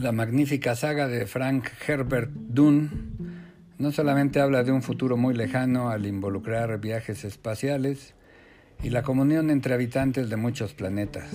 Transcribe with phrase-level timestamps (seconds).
[0.00, 2.88] La magnífica saga de Frank Herbert Dunn
[3.76, 8.14] no solamente habla de un futuro muy lejano al involucrar viajes espaciales
[8.82, 11.30] y la comunión entre habitantes de muchos planetas,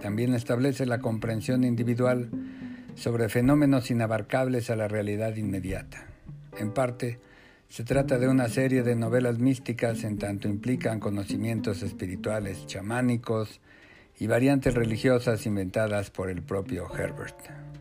[0.00, 2.30] también establece la comprensión individual
[2.94, 6.06] sobre fenómenos inabarcables a la realidad inmediata.
[6.58, 7.20] En parte,
[7.68, 13.60] se trata de una serie de novelas místicas en tanto implican conocimientos espirituales chamánicos
[14.18, 17.71] y variantes religiosas inventadas por el propio Herbert.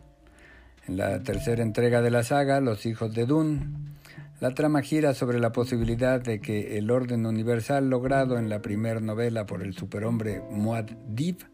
[0.87, 3.91] En la tercera entrega de la saga, Los hijos de Dun,
[4.39, 8.99] la trama gira sobre la posibilidad de que el orden universal logrado en la primera
[8.99, 11.45] novela por el superhombre Muad'Dib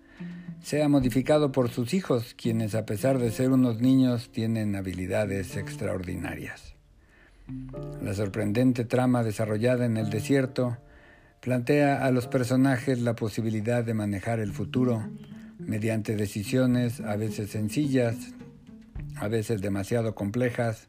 [0.61, 6.75] sea modificado por sus hijos, quienes a pesar de ser unos niños tienen habilidades extraordinarias.
[8.01, 10.77] La sorprendente trama desarrollada en el desierto
[11.41, 15.07] plantea a los personajes la posibilidad de manejar el futuro
[15.59, 18.15] mediante decisiones a veces sencillas,
[19.19, 20.87] a veces demasiado complejas.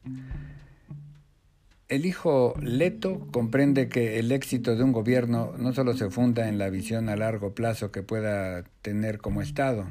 [1.89, 6.59] El hijo Leto comprende que el éxito de un gobierno no solo se funda en
[6.59, 9.89] la visión a largo plazo que pueda tener como Estado,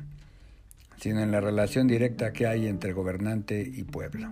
[1.01, 4.31] sino en la relación directa que hay entre gobernante y pueblo.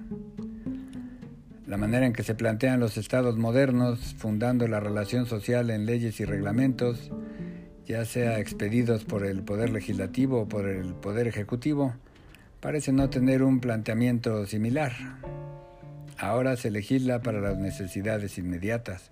[1.66, 6.20] La manera en que se plantean los estados modernos, fundando la relación social en leyes
[6.20, 7.12] y reglamentos,
[7.88, 11.96] ya sea expedidos por el Poder Legislativo o por el Poder Ejecutivo,
[12.66, 14.92] parece no tener un planteamiento similar.
[16.18, 19.12] Ahora se legisla para las necesidades inmediatas.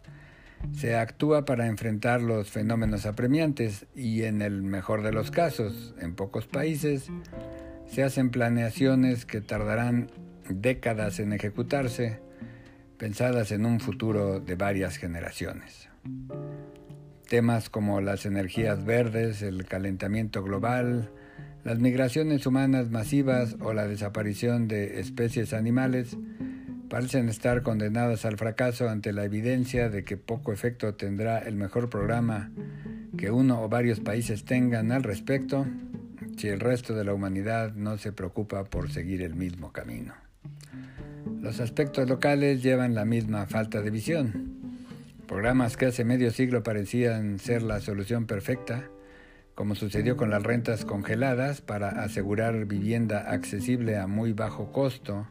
[0.72, 6.16] Se actúa para enfrentar los fenómenos apremiantes y en el mejor de los casos, en
[6.16, 7.12] pocos países,
[7.86, 10.10] se hacen planeaciones que tardarán
[10.50, 12.22] décadas en ejecutarse,
[12.98, 15.90] pensadas en un futuro de varias generaciones.
[17.34, 21.10] Temas como las energías verdes, el calentamiento global,
[21.64, 26.16] las migraciones humanas masivas o la desaparición de especies animales
[26.90, 31.90] parecen estar condenadas al fracaso ante la evidencia de que poco efecto tendrá el mejor
[31.90, 32.52] programa
[33.18, 35.66] que uno o varios países tengan al respecto
[36.38, 40.14] si el resto de la humanidad no se preocupa por seguir el mismo camino.
[41.42, 44.63] Los aspectos locales llevan la misma falta de visión.
[45.28, 48.90] Programas que hace medio siglo parecían ser la solución perfecta,
[49.56, 55.28] como sucedió con las rentas congeladas para asegurar vivienda accesible a muy bajo costo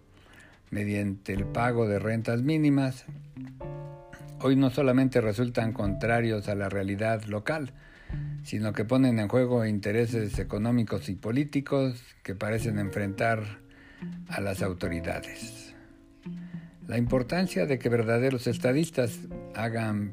[0.70, 3.04] mediante el pago de rentas mínimas,
[4.40, 7.74] hoy no solamente resultan contrarios a la realidad local,
[8.42, 13.42] sino que ponen en juego intereses económicos y políticos que parecen enfrentar
[14.28, 15.61] a las autoridades.
[16.92, 19.20] La importancia de que verdaderos estadistas
[19.54, 20.12] hagan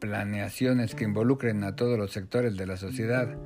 [0.00, 3.36] planeaciones que involucren a todos los sectores de la sociedad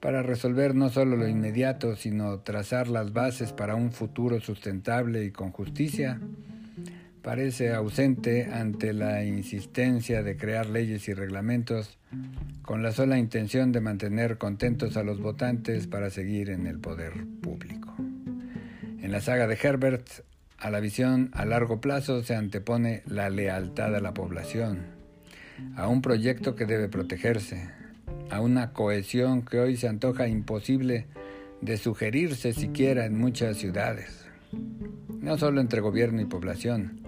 [0.00, 5.30] para resolver no solo lo inmediato, sino trazar las bases para un futuro sustentable y
[5.30, 6.20] con justicia,
[7.22, 11.98] parece ausente ante la insistencia de crear leyes y reglamentos
[12.60, 17.14] con la sola intención de mantener contentos a los votantes para seguir en el poder
[17.40, 17.94] público.
[17.98, 20.06] En la saga de Herbert,
[20.64, 24.86] a la visión a largo plazo se antepone la lealtad a la población,
[25.76, 27.68] a un proyecto que debe protegerse,
[28.30, 31.04] a una cohesión que hoy se antoja imposible
[31.60, 34.24] de sugerirse siquiera en muchas ciudades,
[35.20, 37.02] no solo entre gobierno y población,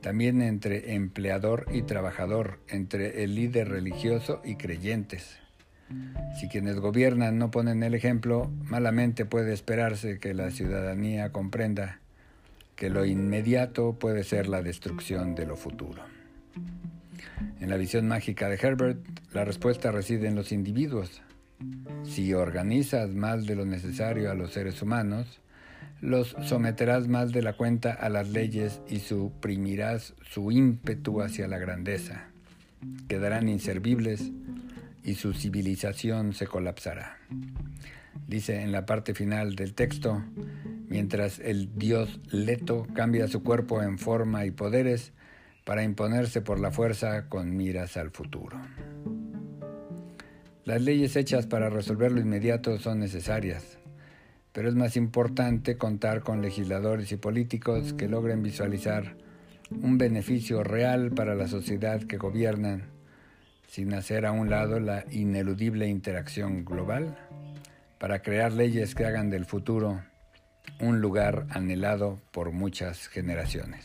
[0.00, 5.38] también entre empleador y trabajador, entre el líder religioso y creyentes.
[6.38, 11.98] Si quienes gobiernan no ponen el ejemplo, malamente puede esperarse que la ciudadanía comprenda
[12.82, 16.02] que lo inmediato puede ser la destrucción de lo futuro.
[17.60, 18.98] En la visión mágica de Herbert,
[19.32, 21.22] la respuesta reside en los individuos.
[22.02, 25.40] Si organizas más de lo necesario a los seres humanos,
[26.00, 31.58] los someterás más de la cuenta a las leyes y suprimirás su ímpetu hacia la
[31.58, 32.30] grandeza.
[33.06, 34.32] Quedarán inservibles
[35.04, 37.18] y su civilización se colapsará.
[38.26, 40.24] Dice en la parte final del texto,
[40.92, 45.14] mientras el dios Leto cambia su cuerpo en forma y poderes,
[45.64, 48.58] para imponerse por la fuerza con miras al futuro.
[50.66, 53.78] Las leyes hechas para resolver lo inmediato son necesarias,
[54.52, 59.16] pero es más importante contar con legisladores y políticos que logren visualizar
[59.70, 62.82] un beneficio real para la sociedad que gobiernan,
[63.66, 67.16] sin hacer a un lado la ineludible interacción global,
[67.98, 70.02] para crear leyes que hagan del futuro
[70.80, 73.84] un lugar anhelado por muchas generaciones.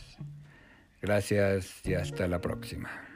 [1.00, 3.07] Gracias y hasta la próxima.